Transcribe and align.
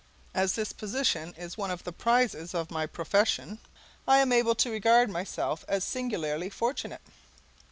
As 0.33 0.53
this 0.53 0.73
position 0.73 1.35
is 1.37 1.59
one 1.59 1.69
of 1.69 1.83
the 1.83 1.91
prizes 1.93 2.55
of 2.55 2.71
my 2.71 2.87
profession, 2.87 3.59
I 4.07 4.17
am 4.17 4.33
able 4.33 4.55
to 4.55 4.71
regard 4.71 5.11
myself 5.11 5.63
as 5.67 5.83
singularly 5.83 6.49
fortunate. 6.49 7.01